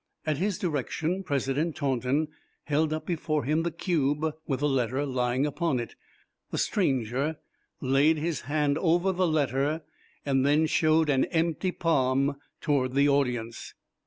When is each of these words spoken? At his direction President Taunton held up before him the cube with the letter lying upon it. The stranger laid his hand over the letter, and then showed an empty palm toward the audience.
At 0.25 0.37
his 0.39 0.57
direction 0.57 1.21
President 1.23 1.75
Taunton 1.75 2.29
held 2.63 2.91
up 2.91 3.05
before 3.05 3.43
him 3.43 3.61
the 3.61 3.69
cube 3.69 4.33
with 4.47 4.61
the 4.61 4.67
letter 4.67 5.05
lying 5.05 5.45
upon 5.45 5.79
it. 5.79 5.93
The 6.49 6.57
stranger 6.57 7.37
laid 7.81 8.17
his 8.17 8.41
hand 8.49 8.79
over 8.79 9.11
the 9.11 9.27
letter, 9.27 9.83
and 10.25 10.43
then 10.43 10.65
showed 10.65 11.11
an 11.11 11.25
empty 11.25 11.71
palm 11.71 12.35
toward 12.61 12.93
the 12.95 13.07
audience. 13.07 13.75